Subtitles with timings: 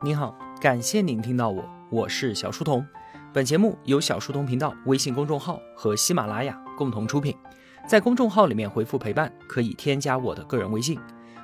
[0.00, 2.86] 您好，感谢您听到我，我是小书童。
[3.32, 7.36] 本节目由小书童频道微信公众号和喜马拉雅共同出品。
[7.84, 11.00] 在公众号里面回复“陪伴”，可以添加我的个人微信。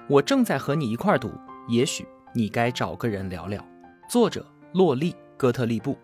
[0.08, 1.32] 我正在和你一块儿读，
[1.66, 3.66] 也许你该找个人聊聊。
[4.08, 5.98] 作者：洛丽·哥特利布。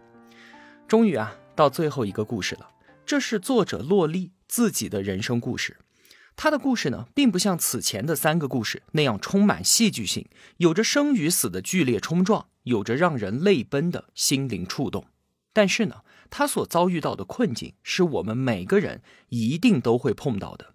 [0.89, 2.69] 终于啊，到最后一个故事了。
[3.07, 5.77] 这是作者洛丽自己的人生故事。
[6.43, 15.05] 他的故事呢，并不像此前的三个故事那样充满戏剧性，有着生与死的剧烈冲撞，有着让人泪奔的心灵触动。
[15.53, 15.97] 但是呢，
[16.31, 20.73] 他所遭遇到的困境，是我们每个人一定都会碰到的。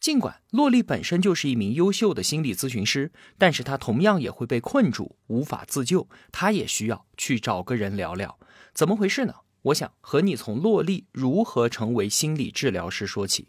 [0.00, 6.08] 尽管洛丽本身就是一名优秀的心理咨询师，但是她同样也会被困住，无法自救。
[6.32, 8.38] 她也需要去找个人聊聊，
[8.72, 9.34] 怎么回事呢？
[9.64, 13.48] 我想和你从洛丽如何成为心理治疗师说起。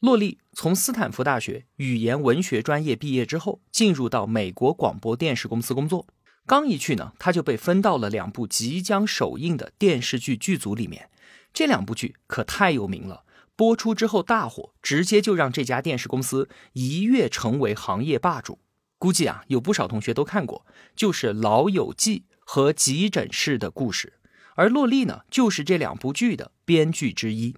[0.00, 6.06] 洛丽从斯坦福大学语言文学专业毕业之后，进入到美国广播电视公司工作。
[6.44, 11.08] 刚一去呢，他就被分到了两部即将首映的电视剧剧组里面。
[11.54, 13.24] 这两部剧可太有名了，
[13.56, 18.58] 播出之后大火，直接就让这家电视公司一跃成为行业霸主。
[18.98, 24.12] 估计啊，有不少同学都看过，就是《老友记》和《急诊室的故事》，
[24.56, 27.56] 而洛丽呢，就是这两部剧的编剧之一。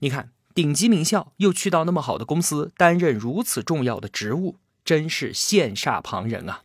[0.00, 0.32] 你看。
[0.58, 6.64] 顶级名校又去到那么好的公司担任如此重要的职务，真是羡煞旁人啊！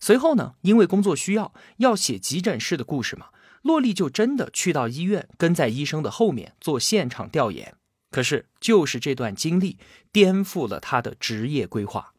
[0.00, 3.26] 随后呢，因为工作需要要写急诊室的故事嘛，
[3.60, 7.74] 洛丽就真的去到医院，跟在医生的后面做现场调研。
[8.10, 9.76] 可是，就是这段经历
[10.10, 12.14] 颠覆了他的职业规划。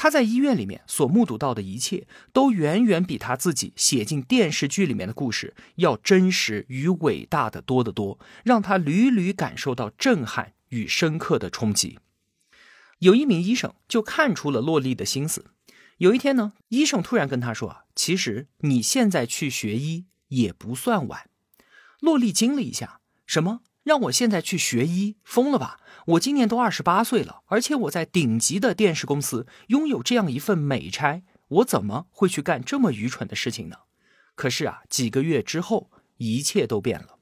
[0.00, 11.98] 他在医院里面所目睹到的一切，都远远比他自己写进电视剧里面的故事要真实与伟大的多得多，让他屡屡感受到震撼与深刻的冲击。
[13.00, 15.46] 有一名医生就看出了洛丽的心思。
[15.96, 21.28] 有一天呢，医生突然跟他说：“啊，其实你现在去学医也不算晚。”
[21.98, 23.62] 洛丽惊了一下：“什么？
[23.88, 25.16] 让我现在去学医？
[25.24, 33.76] 疯了吧？”我今年都二十八岁了，而且我在顶级的电视公司拥有这样一份美差，我怎么会去干这么愚蠢的事情呢？
[34.34, 37.16] 可是啊，几个月之后，一切都变了。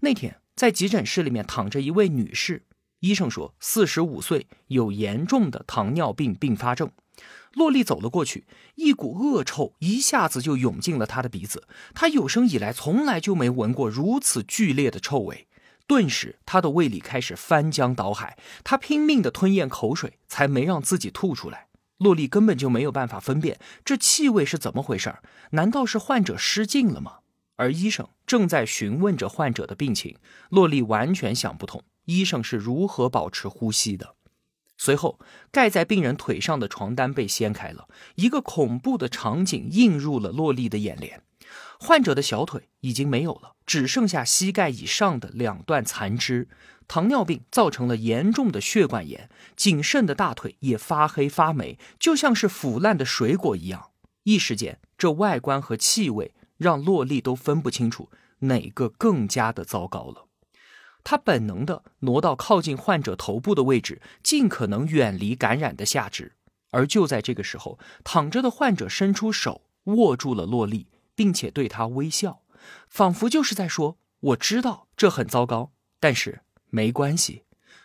[0.00, 2.64] 那天在急诊室里面躺着一位女士，
[3.00, 6.90] 医生说四十五岁，有严重的糖尿病并发症。
[7.54, 8.46] 洛丽走了过去，
[8.76, 15.47] 一股恶臭一下子就涌进了她的鼻子，她有生以来从来就没闻过如此剧烈的臭味。
[15.88, 21.68] 顿时，他的胃里开始翻江倒海，他拼命的吞咽口水，才没让自己吐出来。
[21.96, 25.22] 洛丽根本就没有办法分辨这气味是怎么回事儿，
[25.52, 27.20] 难道是患者失禁了吗？
[27.56, 30.16] 而医生正在询问着患者的病情，
[30.50, 34.14] 洛丽完全想不通医生是如何保持呼吸的。
[34.76, 35.18] 随后，
[35.50, 41.22] 盖在病人腿上的床单被掀开了，一个恐怖的场景映入了洛丽的眼帘。
[41.78, 46.48] 患者的小腿已经没有了，只剩下膝盖以上的两段残肢。
[46.86, 53.90] 糖尿病造成了严重的血管炎，仅剩的大腿也发黑发霉，就像是腐烂的水果一样。
[54.22, 58.10] 一时间，这外观和气味让洛丽都分不清楚
[58.40, 60.24] 哪个更加的糟糕了。
[61.04, 66.32] 他本能的挪到靠近患者头部的位置，尽可能远离感染的下肢。
[66.70, 70.88] 而就在这个时候，躺着的患者伸出手握住了洛丽。
[71.18, 72.42] 并且对他微笑，
[72.88, 77.42] 仿佛就是在说：“我知道这很糟糕，但是没关系。”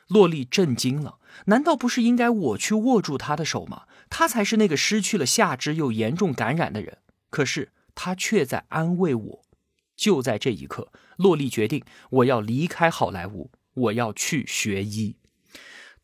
[0.07, 3.85] 洛丽震惊了，难道不是应该我去握住他的手吗？
[4.11, 6.99] 他才是那个失去了下肢又严重感染的人，
[7.31, 9.41] 可是他却在安慰我。
[9.95, 15.17] 就在这一刻，洛丽决定：我要离开好莱坞，我要去学医。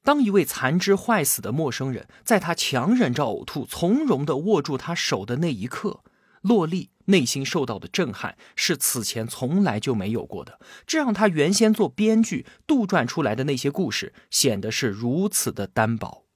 [0.02, 6.02] 当一位残肢坏死的陌生人在他强忍着呕吐，从容地握住他手的那一刻，
[6.42, 6.90] 洛丽。
[7.06, 16.28] 内心受到的震撼是此前从来就没有过的，这让他原先做编剧杜撰出来的那些故事显得是如此的单薄。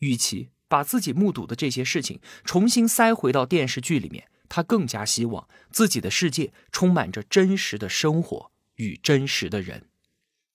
[0.00, 9.86] 与其把自己目睹的这些事情重新塞回到电视剧里面，他更加希望自己的世界充满着真实的生活与真实的人。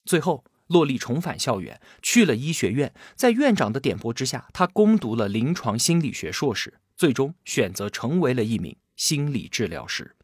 [0.04, 8.76] 最后，洛丽重返校园，去了医学院，在院长的点拨之下，他攻读了临床心理学硕士，最终选择成为了一名。
[8.96, 10.16] 心理治疗师，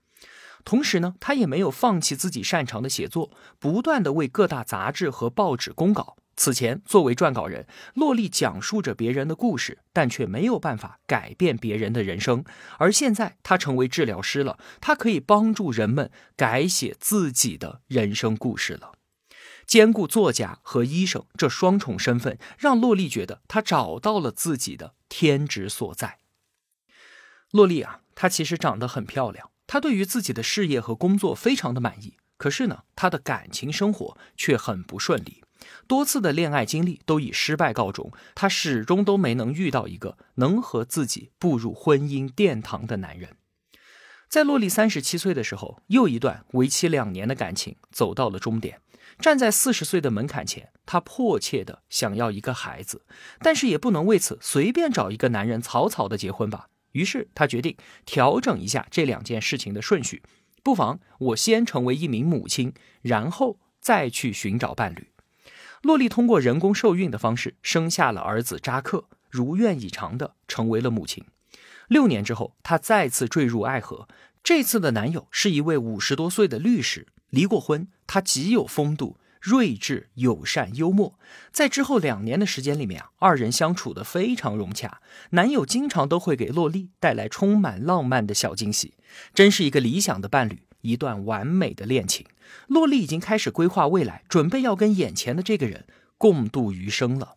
[0.63, 6.17] 同时呢，他也没有放弃自己擅长的写作，不断的为各大杂志和报纸公稿。
[6.35, 12.45] 此前，作为撰稿人，洛丽讲述着别人的故事，但却没有办法改变别人的人生。
[12.77, 18.93] 而现在，他成为治疗师了，他可以帮助人们改写自己的人生故事了。
[19.65, 26.19] 兼顾作家和医生这双重身份，让洛丽觉得他找到了自己的天职所在。
[27.51, 27.99] 洛丽啊。
[28.21, 32.17] 她其实长得很漂亮，她对于自己的事业和工作非常的满意。
[32.35, 35.41] 可是呢，她的感情生活却很不顺利，
[35.87, 43.37] 多次的恋爱经历都以失败告终，她始终都没能遇到一个能和自己步入婚姻殿堂的男人。
[44.27, 48.81] 在洛丽三十七岁的时候，又一段为期两年的感情走到了终点。
[49.21, 53.05] 站在四十岁的门槛前，她迫切的想要一个孩子，
[53.39, 56.67] 但是也不能为此随便找一个男人草草的结婚吧。
[56.91, 57.75] 于是她决定
[58.05, 60.23] 调整一下这两件事情的顺序，
[60.63, 65.09] 不妨我先成为一名母亲，然后再去寻找伴侣。
[65.81, 71.23] 洛丽通过人工受孕的方式生下了儿子扎克，如愿以偿的成为了母亲。
[71.87, 74.07] 六年之后，她再次坠入爱河。
[74.43, 77.87] 这次的男友是一位五十多岁的律师，离过婚。
[78.11, 81.17] 他极有风度、睿智、友善、幽默。
[81.51, 85.01] 在之后两年的时间里面啊，二人相处的非常融洽。
[85.31, 88.95] 男友经常都会给洛丽带来充满浪漫的小惊喜，
[89.33, 92.25] 真是一个理想的伴侣，一段完美的恋情。
[92.67, 95.85] 洛丽已经开始规划未来，准备要跟眼前的这个人
[96.17, 97.35] 共度余生了。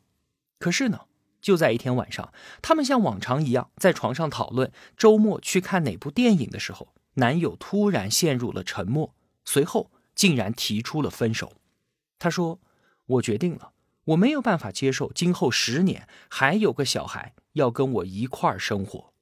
[0.59, 1.03] 可是呢？
[1.41, 2.33] 就在一天晚上，
[2.63, 9.13] 他们像往常一样在床上讨论周末去看哪部电影的时候，男友突然陷入了沉默，
[9.45, 11.53] 随后竟然提出了分手。
[12.23, 12.61] 他说
[13.19, 13.73] ：“我决定了，
[14.05, 19.13] 我没有办法接受今后十年还有个小孩要跟我一块儿生活。”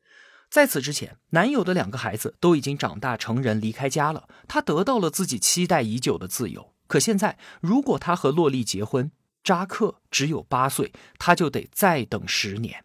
[0.50, 6.75] 在此之前，男友的两个孩子都已经长大成人，离开家了，他得到了自己期待已久的自由。
[6.87, 9.11] 可现在，如果他和洛丽结婚，
[9.43, 12.85] 扎克只有八岁，他就得再等十年。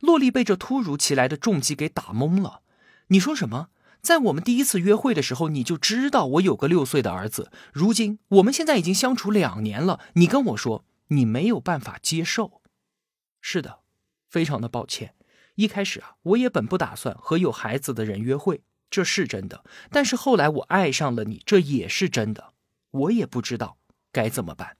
[0.00, 2.60] 洛丽被这突如其来的重击给打懵了。
[3.06, 3.68] 你说什么？
[4.08, 7.52] 在我们第一次约会的时候，你就知道我有个六岁的儿子。
[7.74, 12.62] 如今我们现在已经相处两年了，你跟我说你没有办法接受？
[13.42, 13.80] 是的，
[14.30, 15.14] 非常的抱歉。
[15.56, 19.62] 一开始啊，我也本不打算和有孩子的人约会，这是真的。
[19.90, 22.54] 但是后来我爱上了你，这也是真的。
[22.90, 23.76] 我也不知道
[24.10, 24.78] 该怎么办。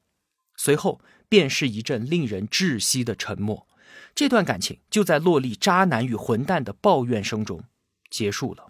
[0.56, 3.68] 随后便是一阵令人窒息的沉默，
[4.14, 7.64] 这段感情就在洛丽渣男与混蛋的抱怨声中
[8.08, 8.67] 结束了。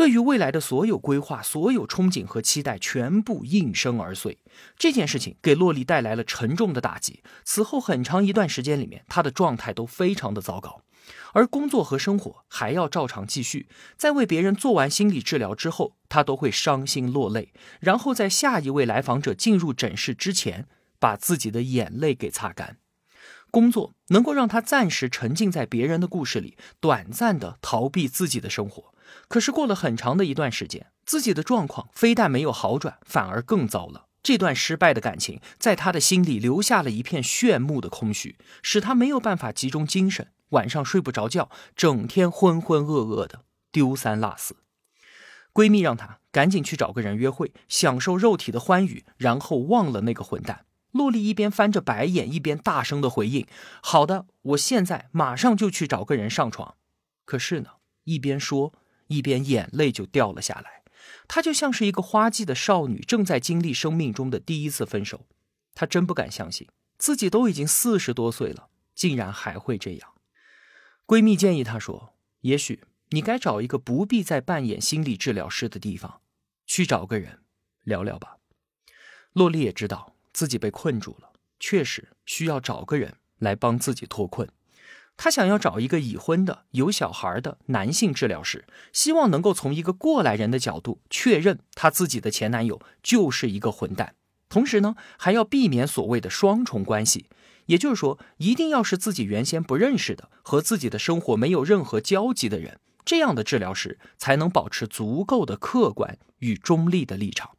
[0.00, 4.38] 对于未来的所有规划、所有憧憬和期待，全部应声而碎。
[4.78, 7.22] 这件事情给洛丽带来了沉重的打击。
[7.44, 10.80] 此后很长一段时间里面，她的状态都非常的糟糕，
[11.34, 13.68] 而工作和生活还要照常继续。
[13.98, 20.66] 在为别人做完心理治疗之后，她都会伤心落泪，然后在下一位来访者进入诊室之前。
[20.98, 22.78] 把自己的眼泪给擦干，
[23.50, 28.92] 工作能够让他暂时沉浸在别人的故事里，短暂的逃避自己的生活。
[29.28, 34.06] 可是过了很长的一段时间，自己的状况非但没有好转，反而更糟了。
[34.22, 44.56] 这段失败的感情在他的心里留下了一片炫目的空虚，使他没有办法集中精神，晚上睡不着觉，整天浑浑噩噩的，丢三落四。
[45.52, 50.66] 闺蜜让她赶紧去找个人约会，享受肉体的欢愉，然后忘了那个混蛋。
[50.92, 53.46] 洛丽一边翻着白眼，一边大声的回应
[53.82, 56.74] ：“好的，我现在马上就去找个人上床。”
[57.24, 57.70] 可是呢，
[58.04, 58.72] 一边说，
[59.10, 60.82] 一边眼泪就掉了下来。
[61.28, 65.26] 她就像是一个花季的少女，正在经历生命中的第一次分手。
[65.74, 66.66] 她真不敢相信，
[66.96, 70.14] 自己都已经四十多岁了，竟然还会这样。
[71.06, 76.22] 闺蜜建议她说：“也许你该找一个不必再扮演心理治疗师的地方，
[76.66, 77.42] 去找个人
[77.84, 78.38] 聊聊吧。”
[79.34, 80.16] 洛丽也知道。
[80.32, 84.48] 自己被困住了，确实需要找个人来帮自己脱困。
[85.22, 94.14] 她想要找一个已婚的、有小孩的男性治疗师，希望能够从一个过来人的角度确认她自己的前男友就是一个混蛋。
[94.48, 97.26] 同时呢，还要避免所谓的双重关系，
[97.66, 107.50] 也就是说，一定要是自己原先不认识的、和自己的生活没有任何交集的人，这样的治疗师才能保持足够的客观与中立的立场。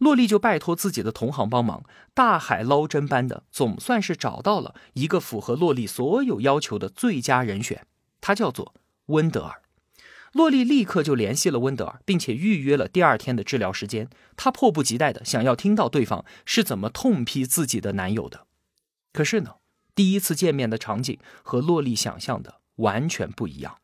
[0.00, 7.86] 洛丽就拜托自己的同行帮忙，大海捞针般的，总算是找到了一个符合洛丽所有要求的最佳人选。
[8.22, 8.74] 他叫做
[9.06, 9.60] 温德尔。
[10.32, 14.08] 洛丽立刻就联系了温德尔，并且预约了第二天的治疗时间。
[14.36, 18.46] 她迫不及待的想要听到对方是怎么痛批自己的男友的。
[19.12, 19.56] 可是呢，
[19.94, 23.76] 第一次见面的场景和洛丽想象的完全不一样。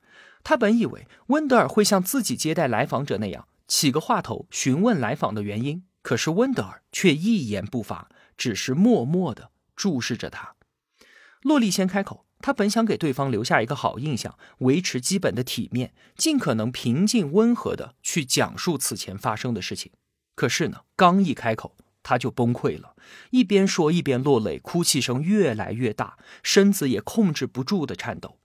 [0.43, 5.85] 她本以为温德尔会像自己接待来访者那样，起个话头询问来访的原因。
[6.07, 8.09] 可是温德尔却一言不发，
[8.39, 10.55] 只是默默地注视着他。
[11.43, 19.91] 洛丽先开口，她本想给对方留下一个好印象，维持基本的体面，尽可能平静温和地去讲述此前发生的事情。
[20.37, 22.95] 可是呢，刚一开口，她就崩溃了，
[23.31, 28.39] 一边说一边落泪，哭泣声越来越大，身子也控制不住的颤抖。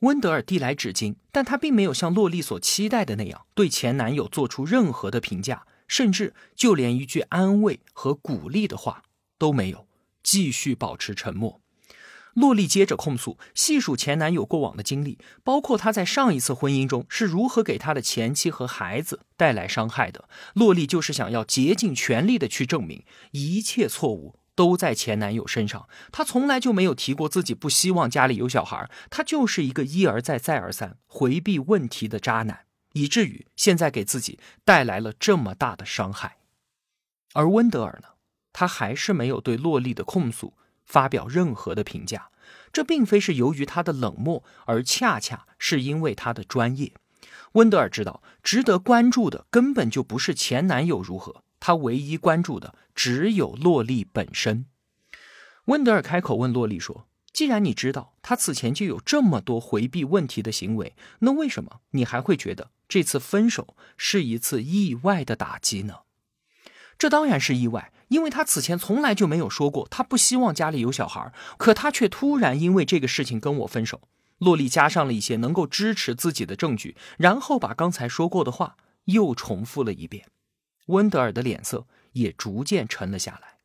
[0.00, 9.02] 温德尔递来纸巾，但他并没有像洛丽所期待的那样对前男友做出任何的评价，甚至就连一句安慰和鼓励的话
[9.38, 9.88] 都没有，
[10.22, 11.60] 继续保持沉默。
[12.34, 20.28] 洛丽接着控诉，细数前男友过往的经历，包括他在上一次婚姻中是如何给他的前妻和孩子带来伤害的。
[20.54, 23.02] 洛丽就是想要竭尽全力的去证明，
[23.32, 25.88] 一切错误都在前男友身上。
[26.12, 32.66] 她从来就没有提过自己不希望家里有小孩，她就是一个一而再再而三回避问题的渣男，
[32.98, 36.38] 以至于现在给自己带来了这么大的伤害。
[37.34, 38.08] 而温德尔呢，
[38.52, 40.54] 他还是没有对洛丽的控诉。
[40.88, 42.30] 发表任何的评价，
[42.72, 46.94] 这并非是由于他的冷漠，而恰恰是因为他的专业。
[47.52, 54.64] 温德尔知道，值得关注的根本就不是前男友如何，他唯一关注的只有洛丽本身。
[55.66, 66.00] 温德尔开口问洛丽说：“既然你知道他此前就有这么多回避问题的行为，那为什么你还会觉得这次分手是一次意外的打击呢？”
[66.98, 67.92] 这当然是意外。
[68.08, 74.00] 因为他此前从来就没有说过他不希望家里有小孩，可他却突然因为这个事情跟我分手。
[74.38, 80.26] 洛丽加上了一些能够支持自己的证据，然后把刚才说过的话又重复了一遍。
[80.86, 83.58] 温德尔的脸色也逐渐沉了下来。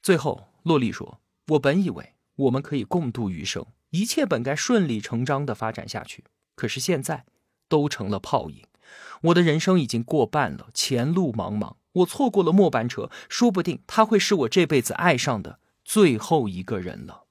[0.00, 6.22] 最后，洛丽说：“我本以为我们可以共度余生，一切本该顺理成章的发展下去，
[6.54, 7.24] 可是现在
[7.70, 8.66] 都成了泡影。
[9.22, 17.24] 我的人生已经过半了，前路茫茫。”我错过了末班车，说不定他会是我这辈子爱上的最后一个人了。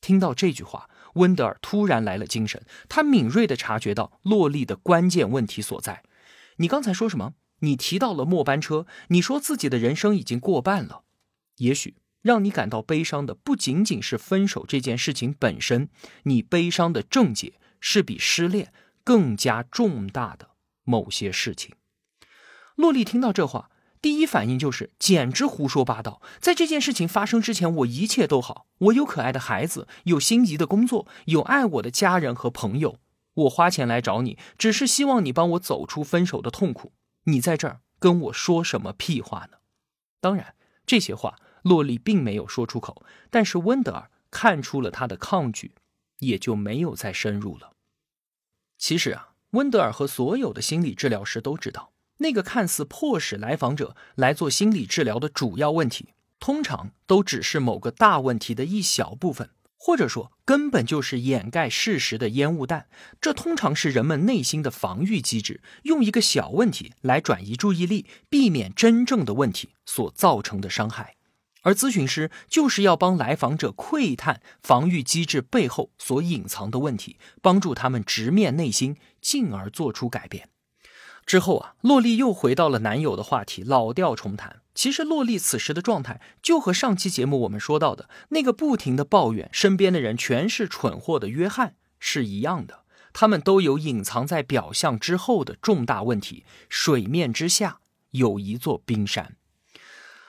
[0.00, 6.02] 听到这句话，温德尔突然来了精神，他敏锐地察觉到洛丽的关键问题所在。
[6.56, 7.34] 你刚才说什么？
[7.60, 11.02] 你提到了末班车，你说自己的人生已经过半了。
[11.58, 15.90] 也许让你感到悲伤的不仅仅是分手这件事情本身，
[16.22, 18.72] 你悲伤的症结是比失恋
[19.04, 20.50] 更加重大的
[20.82, 21.76] 某些事情。
[22.74, 23.70] 洛丽听到这话。
[24.00, 26.20] 第一反应就是简直胡说八道。
[26.38, 32.98] 在这件事情发生之前，我一切都好，我有可爱的孩子，有心仪的工作，有爱我的家人和朋友。
[33.32, 36.92] 我花钱来找你，只是希望你帮我走出分手的痛苦。
[37.24, 39.56] 你在这儿跟我说什么屁话呢？
[40.20, 45.74] 当然，这些话洛丽并没有说出口，但是温德尔看出了他的抗拒，
[46.18, 47.73] 也就没有再深入了。
[48.86, 51.92] 其实啊，温德尔和所有的心理治疗师都知道。
[52.18, 59.48] 那个看似迫使来访者来做心理治疗的主要问题，通常都只是某个大问题的一小部分，
[59.78, 62.86] 或者说根本就是掩盖事实的烟雾弹。
[63.22, 71.16] 这通常是人们内心的防御机制，用一个小问题来转移注意力，避免真正的问题所造成的伤害。
[71.64, 80.48] 而咨询师就是要帮来访者窥探防御机制背后所隐藏的问题，帮助他们直面内心，进而做出改变。
[81.26, 84.60] 之后啊，洛丽又回到了男友的话题，老调重弹。
[84.74, 92.84] 其实洛丽此时的状态，就和上期节目我们说到的那个不停的抱怨身边的人全是蠢货的约翰是一样的。
[93.14, 97.78] 他们都有隐藏在表象之后的重大问题，水面之下
[98.10, 99.36] 有一座冰山。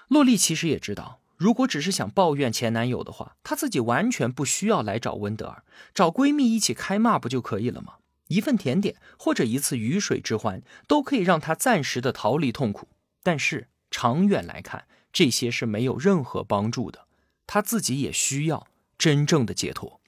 [0.08, 5.64] 洛丽其实也知道，如果只是想抱怨前男友的话，她自己完全不需要来找温德尔，
[5.94, 7.96] 找闺蜜一起开骂不就可以了吗？
[8.28, 12.88] 一份甜点或者一次鱼水之欢，都可以让他暂时的逃离痛苦。
[13.22, 17.06] 但是长远来看，这些是没有任何帮助的。
[17.46, 20.02] 她自己也需要真正的解脱。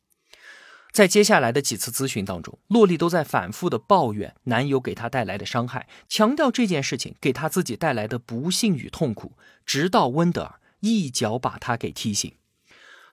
[0.91, 9.33] 在接下来的几次咨询当中，洛丽都在反复的抱怨男友给她带来的伤害，强调这件事情给她自己带来的不幸与痛苦。
[9.63, 12.33] 直到温德尔一脚把他给踢醒。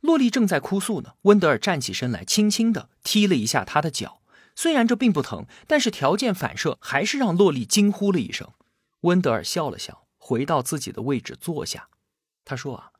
[0.00, 4.20] 洛丽正在哭诉呢，温德尔站起身来，轻轻的踢了一下她的脚。
[4.54, 8.52] 虽然这并不疼，但是条件反射还是让洛丽惊呼了一声。
[9.00, 11.88] 温德尔笑了笑，回到自己的位置坐下。
[12.44, 12.92] 他说：“啊，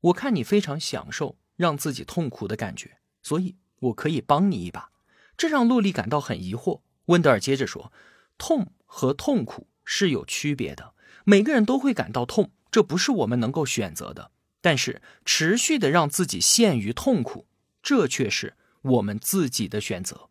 [0.00, 4.90] 我看你非常享受让自己痛苦的感觉，所以我可以帮你一把。”
[5.36, 6.80] 这让洛丽感到很疑惑。
[7.06, 7.92] 温德尔接着说
[8.38, 10.94] ：“痛和痛苦是有区别的，
[11.24, 14.32] 每个人都会感到痛，这不是我们能够选择的。
[14.60, 17.46] 但是持续的让自己陷于痛苦，
[17.82, 18.52] 这却是
[18.82, 20.28] 我们自己的选择。”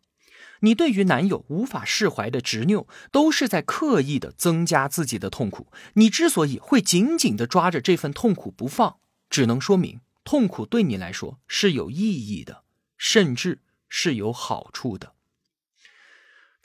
[0.62, 5.72] 你对于男友无法释怀的执拗，都是在刻意的增加自己的痛苦。
[5.94, 8.98] 你之所以会紧紧的抓着这份痛苦不放，
[9.28, 12.62] 只能说明痛苦对你来说是有意义的，
[12.96, 15.14] 甚至是有好处的。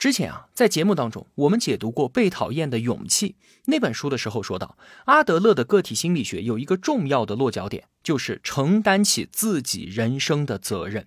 [0.02, 3.28] 之前啊，在节目当中，我们解读过《被讨厌的勇气》
[3.66, 11.06] 那本书的时候，说到阿德勒的个体心理学有一个重要的落脚点，就是承担起自己人生的责任。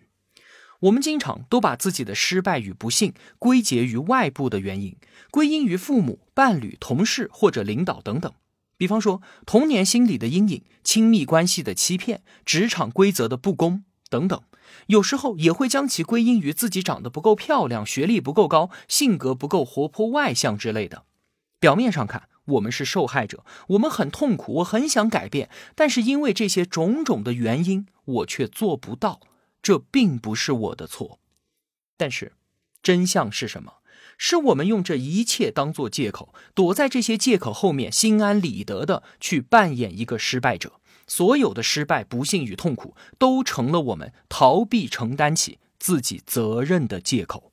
[0.80, 4.96] 我们经常都把自己的失败与不幸归结于外部的原因，
[5.30, 8.32] 归因于父母、伴侣、同事或者领导等等。
[8.78, 14.42] 比方说，童年心理的阴影、亲密关系的欺骗、职场规则的不公等等。
[14.88, 21.04] 有时候也会将其归因于自己长得不够漂亮、学历不够高、性格不够活泼外向之类的。
[21.60, 29.22] 表面上看，我们是受害者，我们很痛苦，我很想改变，但是因为这些种种的原因，我却做不到。
[29.62, 31.20] 这并不是我的错，
[31.98, 32.34] 但是
[32.84, 33.78] 真相是什么？
[34.18, 40.80] 是我们用这一切当做借口，躲在这些借口后面，心安理得的去扮演一个失败者。
[41.08, 47.52] 所有的失败、不幸与痛苦，都成了我们逃避承担起自己责任的借口。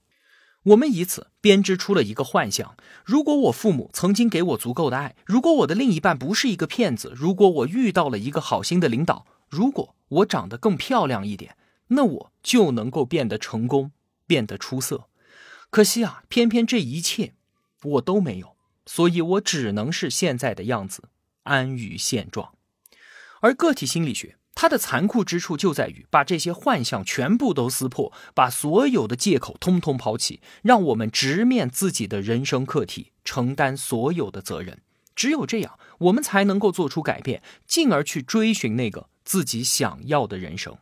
[0.65, 11.57] 我们以此编织出了一个幻想：如果我父母曾经给我足够的爱，如果我的另一半不是一个骗子，如果我遇到了一个好心的领导，如果我长得更漂亮一点。
[11.95, 13.93] 那我就能够变得成功，
[14.27, 15.09] 变得出色。
[15.69, 17.35] 可惜啊，偏偏这一切
[17.83, 18.57] 我都没有，
[18.87, 21.11] 所以我只能是现在的样子，
[21.43, 22.55] 安于现状。
[23.43, 34.81] 而个体心理学它的残酷之处就在于把这些幻象全部都撕破，把所有的借口通通抛弃，让我们直面自己的人生课题，承担所有的责任。
[35.17, 40.77] 只有这样，我们才能够做出改变，进而去追寻那个自己想要的人生。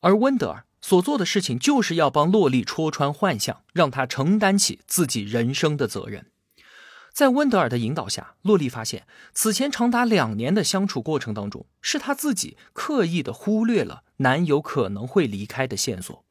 [0.00, 6.26] 而温德尔所做的事情，就是要帮洛丽戳穿幻象，让她承担起自己人生的责任。
[7.14, 16.24] 在温德尔的引导下，洛丽发现，此前长达两年的相处过程当中，是她自己刻意的忽略了男友可能会离开的线索。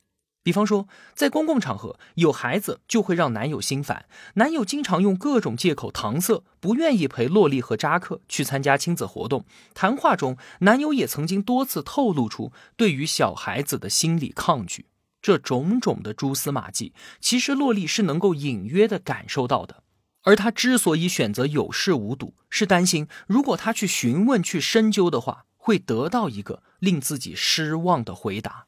[0.44, 9.46] 比方说，在公共场合有孩子就会让男友心烦，男友经常用各种借口搪塞，不愿意陪洛丽和扎克去参加亲子活动。
[9.74, 14.88] 谈话中，男友也曾经多次透露出对于小孩子的心理抗拒。
[15.22, 19.83] 这种种的蛛丝马迹，其实洛丽是能够隐约的感受到的。
[20.24, 28.68] 而她之所以选择有恃无睹，是担心如果她去询问、去深究的话，会得到一个令自己失望的回答。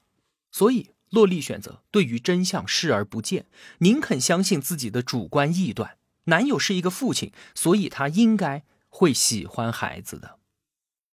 [0.52, 0.92] 所以。
[1.12, 3.46] 洛丽选择对于真相视而不见，
[3.78, 5.98] 宁肯相信自己的主观臆断。
[6.26, 10.40] 男友是一个父亲，所以他应该会喜欢孩子的。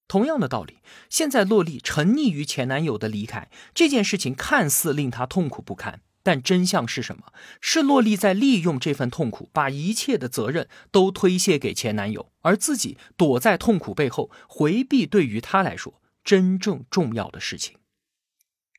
[0.08, 7.32] 同样的道理，现在洛丽沉溺于前男友的离开这件事情，看似令她痛苦不堪，但真相是什么？
[7.62, 17.78] 是洛丽在利用这份痛苦，把一切的责任都推卸给前男友，而自己躲在痛苦背后，回避对于她来说真正重要的事情。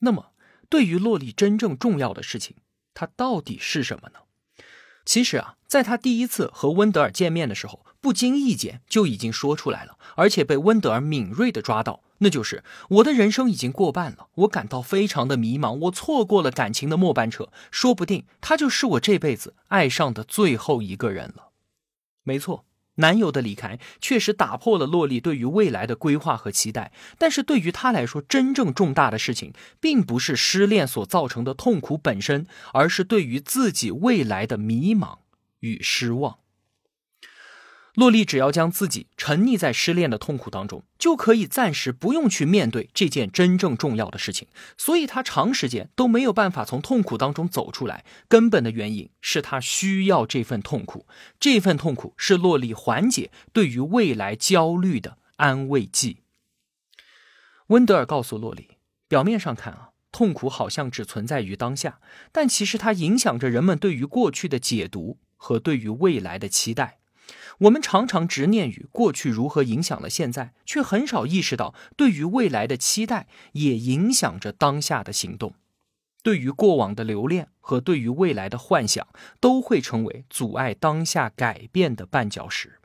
[0.01, 0.33] 那么？
[0.69, 2.57] 对于洛丽真正重要的事情，
[2.93, 4.19] 它到底是什么呢？
[5.07, 21.51] 其实啊，在他第一次和温德尔见面的时候，不经意间就已经说出来了，而且被温德尔敏锐的抓到，那就是我的人生已经过半了，我感到非常的迷茫，我错过了感情的末班车，说不定他就是我这辈子爱上的最后一个人了。
[22.23, 22.65] 没错。
[23.01, 35.19] 男友的离开确实打破了洛丽对于未来的规划和期待，但是对于她来说，真正重大的事情并不是失恋所造成的痛苦本身，而是对于自己未来的迷茫
[35.61, 36.39] 与失望。
[37.99, 44.47] 洛丽只要将自己沉溺在失恋的痛苦当中，就可以暂时不用去面对这件真正重要的事情。
[44.77, 48.05] 所以她长时间都没有办法从痛苦当中走出来。
[48.29, 51.09] 根本的原因是她需要这份痛苦，
[51.41, 56.19] 这份痛苦是洛丽缓解对于未来焦虑的安慰剂。
[57.67, 58.69] 温德尔告诉洛丽，
[59.09, 61.99] 表面上看啊，痛苦好像只存在于当下，
[62.31, 67.01] 但其实它影响着人们对于过去的解读和对于未来的期待。
[67.59, 75.55] 我们常常执念于过去如何影响了现在，却很少意识到，对于未来的期待也影响着当下的行动。
[76.23, 79.07] 对于过往的留恋和对于未来的幻想，
[79.41, 82.81] 都会成为阻碍当下改变的绊脚石。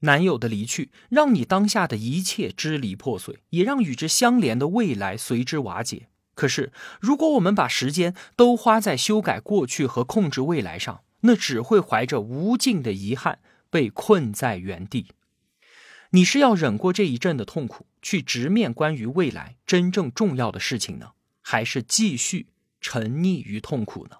[0.00, 6.08] 男友的离去，让你当下的一切支离破碎，也让与之相连的未来随之瓦解。
[6.34, 13.40] 可是，如果我们把时间都花在修改过去和控制未来上，那只会怀着无尽的遗憾。
[13.70, 15.06] 被困在原地，
[16.10, 22.48] 你是要忍过这一阵的痛苦，去直面关于未来真正重要的事情呢，还是继续
[22.80, 24.16] 沉溺于痛苦呢？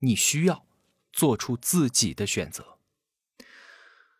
[0.00, 0.66] 你需要
[1.12, 2.76] 做出自己的选择。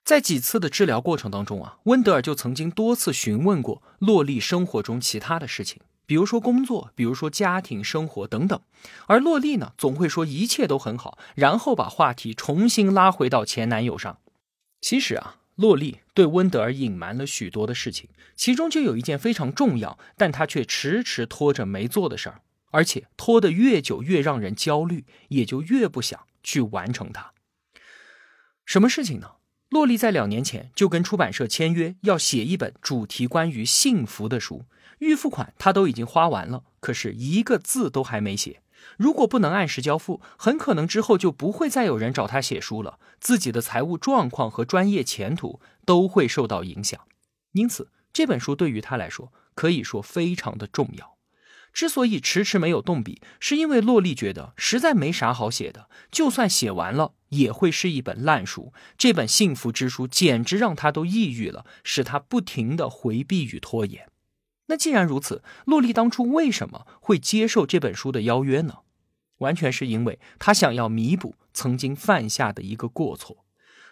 [0.04, 5.80] 在几次的治疗过程当中啊，温德尔就曾经多次询问过洛丽生活中其他的事情。
[6.04, 8.60] 比如说工作，比如说家庭生活等等，
[9.06, 14.18] 而洛丽呢，总会说一切都很好，然后把话题重新拉回到前男友上。
[14.82, 22.42] 其实啊，洛丽对温德尔隐瞒了许多的事情，其中就有一件非常重要，但他却迟迟拖着没做的事儿。
[22.72, 27.32] 而且拖得越久越让人焦虑，也就越不想去完成它。
[28.64, 29.32] 什么事情呢？
[29.68, 34.64] 洛丽在两年前就跟出版社签约，要写一本主题关于幸福的书。
[35.00, 38.62] 预付款她都已经花完了，可是一个字都还没写。
[38.96, 47.00] 如果不能按时交付，很可能之后就不会再有人找他写书了，自己的财务状况和专业前途都会受到影响。
[47.52, 51.16] 因此，这本书对于他来说可以说非常的重要。
[51.72, 58.74] 之所以迟迟没有动笔，是因为洛丽觉得实在没啥好写的，就算写完了也会是一本烂书。
[58.98, 64.11] 这本幸福之书简直让他都抑郁了，使他不停的回避与拖延。
[64.66, 68.78] 那既然如此，洛丽当初为什么会接受这本书的邀约呢？
[69.38, 73.44] 完全是因为她想要弥补曾经犯下的一个过错。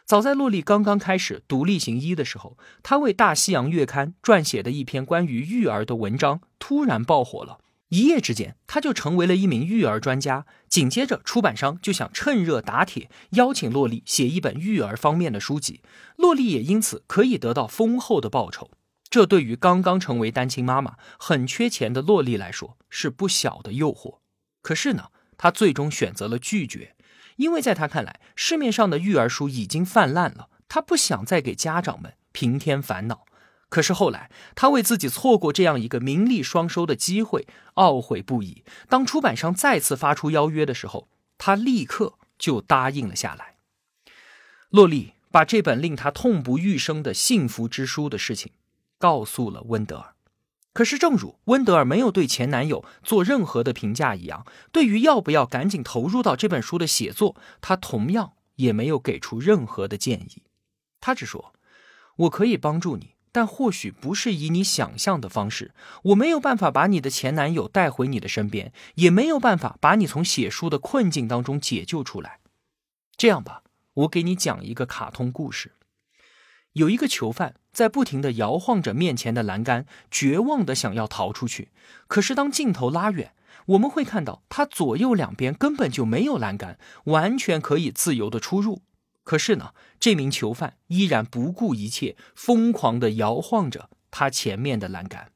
[0.06, 7.59] 早在洛丽刚刚开始独立行医的时候，她为《大西洋月刊》撰写的一篇关于育儿的文章突然爆火了。
[7.88, 10.46] 一夜之间，他就成为了一名育儿专家。
[10.68, 15.80] 紧接着，出版商就想趁热打铁，邀请洛丽写一本育儿方面的书籍。
[16.14, 18.70] 洛丽也因此可以得到丰厚的报酬。
[19.11, 24.20] 这对于刚刚成为单亲妈妈、很缺钱的洛丽来说是不小的诱惑。
[24.62, 26.94] 可是呢，她最终选择了拒绝，
[27.37, 33.27] 因为在她看来，市面上的育儿书已经泛滥了，她不想再给家长们平添烦恼。
[33.68, 37.46] 可是后来，他为自己错过这样一个名利双收的机会
[37.77, 38.64] 懊悔不已。
[38.88, 43.55] 当出版商再次发出邀约的时候，他立刻就答应了下来。
[44.70, 48.51] 洛丽把这本令他痛不欲生的幸福之书的事情
[49.01, 50.15] 告诉了温德尔。
[50.73, 60.45] 可是，正如温德尔没有对前男友做任何的评价一样，对于要不要赶紧投入到这本书的写作，他同样也没有给出任何的建议。
[61.01, 61.53] 他只说
[62.17, 72.41] ：“我可以帮助你。”但或许不是以你想象的方式，我没有办法把你的前男友带回你的身边，也没有办法把你从写书的困境当中解救出来。
[73.17, 73.63] 这样吧，
[73.95, 75.77] 我给你讲一个卡通故事：
[76.74, 81.70] 有一个囚犯在不停地摇晃着面前的栏杆，绝望地想要逃出去。
[82.06, 83.33] 可是当镜头拉远，
[83.66, 88.83] 我们会看到他左右两边根本就没有栏杆，完全可以自由地出入。
[89.24, 95.33] 可是呢，这名囚犯依然不顾一切，疯狂地摇晃着他前面的栏杆。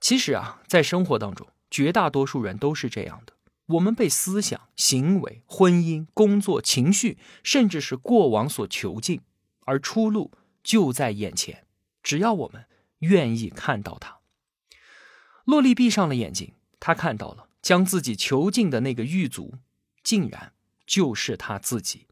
[0.00, 3.34] 其实啊，在生活当中，绝大多数人都是这样的：
[3.66, 9.22] 我们被思想、行为、婚姻、工作、情绪，甚至是过往所囚禁，
[9.64, 11.66] 而出路就在眼前，
[12.02, 12.66] 只要我们
[13.00, 14.18] 愿意看到它。
[15.44, 19.54] 洛丽闭上了眼睛，她看到了将自己囚禁的那个狱卒，
[20.02, 20.52] 竟然
[20.86, 22.06] 就是他自己。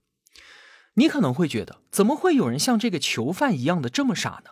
[0.94, 4.50] 你可能会觉得，怎么会有人像这个囚犯一样的这么傻呢？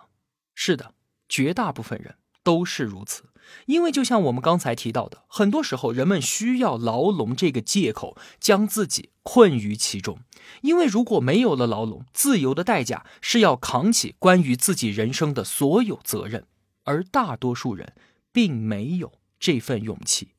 [0.55, 0.95] 是的，
[1.29, 3.25] 绝大部分人都是如此。
[3.67, 10.21] 因为就像我们刚才提到的，很多时候人们需要牢笼这个借口将自己困于其中。
[10.63, 16.47] 因为如果没有了牢笼，自由的代价是要扛起关于自己人生的所有责任，
[16.85, 17.95] 而大多数人
[18.31, 20.35] 并没有这份勇气。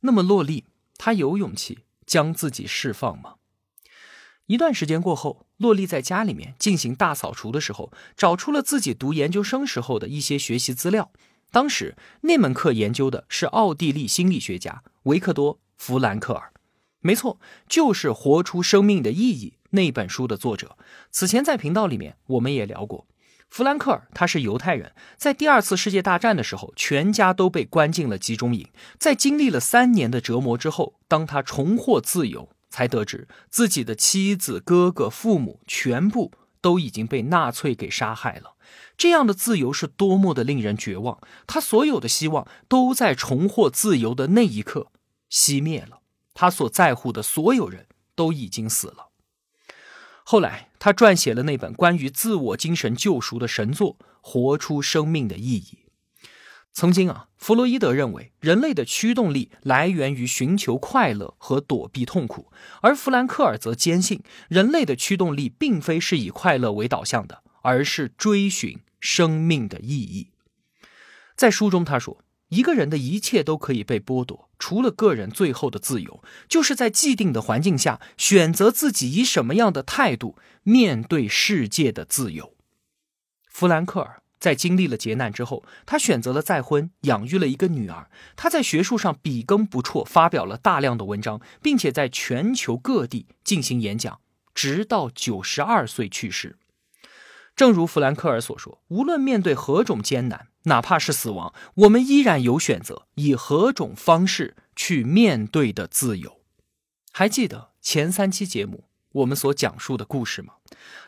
[0.00, 0.64] 那么，洛丽，
[0.98, 3.36] 她有勇气将自己释放吗？
[4.46, 11.10] 一段时间过后，洛丽在家里面进行大扫除的时候，找出了自己读研究生时候的一些学习资料。
[11.50, 16.52] 当时那门课研究的是奥地利心理学家维克多·弗兰克尔，
[17.00, 17.38] 没错，
[17.68, 20.76] 就是《活出生命的意义》那本书的作者。
[21.12, 23.06] 此前在频道里面我们也聊过，
[23.48, 28.66] 弗兰克尔他是犹太人，在第二次世界大战的时候，全家都被关进了集中营。
[28.98, 32.48] 在经历了三年的折磨之后，当他重获自由。
[32.74, 38.56] 才得知自己的妻子、哥哥、父母全部都已经被纳粹给杀害了。
[38.96, 41.20] 这样的自由是多么的令人绝望！
[41.46, 44.88] 他所有的希望都在重获自由的那一刻
[45.30, 46.00] 熄灭了。
[46.34, 49.10] 他所在乎的所有人都已经死了。
[50.24, 55.78] 后来，他撰写了那本关于自我精神救赎的神作《活出生命的意义》。
[56.74, 62.50] 曾经啊，弗洛伊德认为人类的驱动力来源于寻求快乐和躲避痛苦，
[62.82, 70.32] 而弗兰克尔则坚信人类的驱动力并非是以快乐为导向的，而是追寻生命的意义。
[71.36, 82.56] 在书中，他说，一个人的一切都可以被剥夺，除了个人最后的自由，就是在既定的环境下选择自己以什么样的态度面对世界的自由。
[83.48, 84.23] 弗兰克尔。
[84.44, 88.10] 在经历了劫难之后，他选择了再婚，养育了一个女儿。
[88.36, 94.20] 他在学术上笔耕不辍，发表了大量的文章，并且在全球各地进行演讲，
[94.54, 96.58] 直到九十二岁去世。
[97.56, 106.42] 正如弗兰克尔所说，无论面对何种艰难，哪怕是死亡，我们依然有选择以何种方式去面对的自由。
[107.12, 110.54] 还记得前三期节目我们所讲述的故事吗？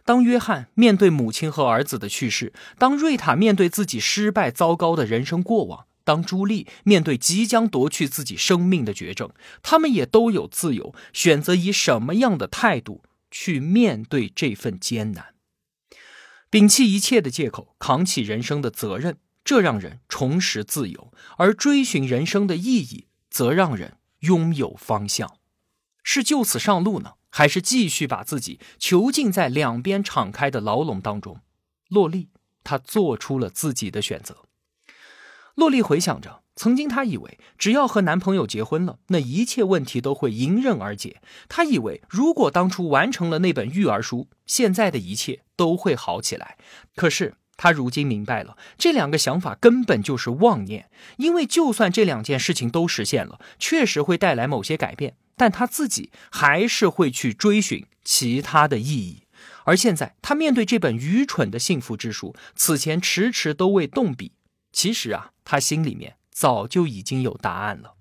[0.04, 9.30] 当约翰面对母亲和儿子的去世，当瑞塔面对自己失败糟糕的人生过往，当朱莉面对即将夺去自己生命的绝症，
[9.62, 15.34] 他们也都有自由选择以什么样的态度去面对这份艰难。
[16.48, 25.38] 摒弃一切的借口，扛起人生的责任，这让人重拾自由；而追寻人生的意义，则让人拥有方向。
[26.04, 31.40] 是就此上路呢，还是继续把自己囚禁在两边敞开的牢笼当中？
[31.88, 32.28] 洛丽，
[32.64, 34.44] 她做出了自己的选择。
[35.54, 41.20] 洛丽回想着，曾经她以为只要和男朋友结婚了，那一切问题都会迎刃而解。
[41.48, 46.58] 她以为如果当初完成了那本育儿书，现在的一切都会好起来。
[46.94, 50.90] 可是她如今明白了，这两个想法根本就是妄念。
[51.16, 59.22] 因为就算这两件事情都实现了，确实会带来某些改变，但他自己还是会去追寻其他的意义。
[59.64, 64.32] 而现在，他面对这本愚蠢的幸福之书，此前迟迟都未动笔。
[64.72, 67.94] 其实啊，他心里面早就已经有答案了。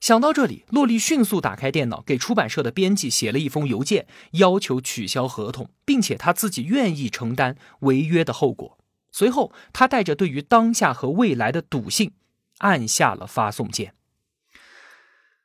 [0.00, 8.78] 想到这里，洛丽迅速打开电脑，给出版社的编辑写了一封邮件，要求取消合同，并且他自己愿意承担违约的后果。
[9.12, 12.12] 随后，他带着对于当下和未来的笃信，
[12.58, 13.94] 按下了发送键。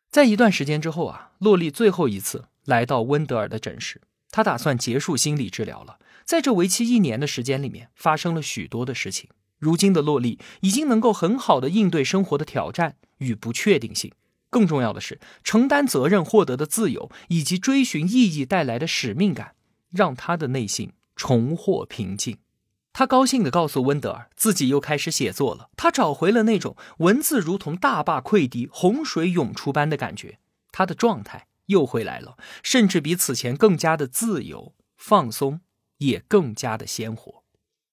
[0.10, 6.00] 在一段时间之后啊，洛丽最后一次来到温德尔的诊室，她打算结束心理治疗了。
[6.26, 9.30] 在这为期一年的时间里面，发生了许多的事情。
[9.60, 14.12] 如今的洛丽已经能够很好的应对生活的挑战与不确定性，
[14.50, 19.56] 更重要的是，承担责任获得的自由以及追寻意义带来的使命感，
[19.90, 22.38] 让她的内心重获平静。
[22.98, 25.70] 他高兴地告诉温德尔，自己又开始写作了。
[25.78, 30.40] 他找回了那种文字如同大坝溃堤、洪水涌出般的感觉，
[30.72, 35.62] 他的状态又回来了，甚至比此前更加的自由放松，
[36.00, 37.44] 也更加的鲜活。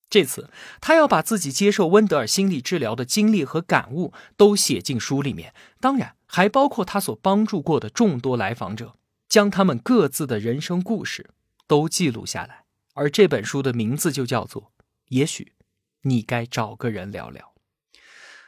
[0.08, 0.48] 这次，
[0.80, 8.94] 他要把自己接受温德尔心理治疗的经历和感悟都写进书里面，当然还包括他所帮助过的众多来访者，
[9.28, 11.28] 将他们各自的人生故事
[11.66, 12.64] 都记录下来。
[12.94, 14.62] 而这本书的名字就叫做
[15.08, 15.52] 《也许
[16.02, 17.54] 你该找个人聊聊》。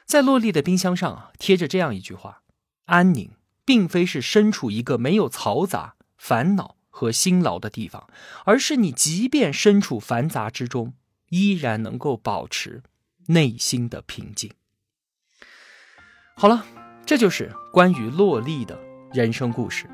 [0.04, 2.42] 在洛丽的冰箱上啊，贴着这样一句话
[2.86, 3.32] ：“安宁
[3.64, 8.08] 并非是身处一个没有嘈杂、烦恼和辛劳的地方，
[8.44, 10.94] 而是你即便身处繁杂之中。”
[11.30, 12.84] 依然能够保持
[13.26, 14.52] 内心的平静。
[16.36, 16.64] 好了，
[17.04, 18.80] 这就是关于洛丽的
[19.12, 19.90] 人生故事。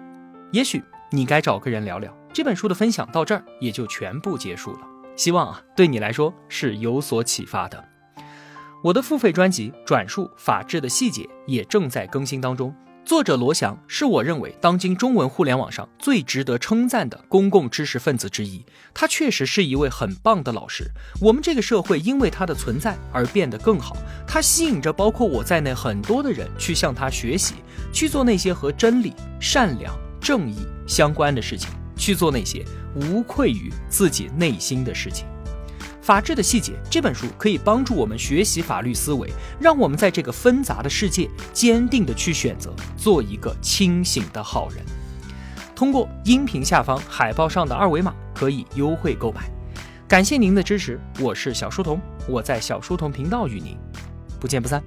[0.52, 2.14] 也许你该找个人聊聊。
[2.34, 4.91] 这本书的分享到这儿也就全部结束了。
[5.22, 7.84] 希望啊，对你来说是有所启发的。
[8.82, 12.74] 我的付费专辑《转述法治的细节》也正在更新当中。
[13.04, 18.66] 作者罗翔是我认为当今中文互联网上最值得称赞的公共知识分子之一。
[18.92, 20.90] 他确实是一位很棒的老师。
[21.20, 23.96] 我们这个社会因为他的存在而变得更好。
[24.26, 27.54] 他吸引着包括我在内很多的人去向他学习，
[27.92, 35.26] 去做那些和真理、善良、正义相关的事情，去做那些无愧于自己内心的事情。
[36.00, 44.84] 法治的细节这本书可以帮助我们学习法律思维，让我们在这个纷杂的世界坚定的去选择做一个清醒的好人。
[45.76, 49.48] 通过音频下方海报上的二维码可以优惠购买。
[50.08, 53.76] 感谢您的支持，我是小书童，我在小书童频道与您
[54.40, 54.82] 不见不散。